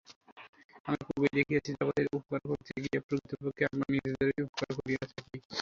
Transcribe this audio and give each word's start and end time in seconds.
আমরা 0.85 1.03
পূর্বেই 1.07 1.35
দেখিয়াছি, 1.37 1.71
জগতের 1.79 2.07
উপকার 2.17 2.41
করিতে 2.43 2.73
গিয়া 2.83 2.99
প্রকৃতপক্ষে 3.07 3.63
আমরা 3.69 3.85
নিজেদেরই 3.93 4.41
উপকার 4.47 4.69
করিয়া 4.77 5.03
থাকি। 5.11 5.37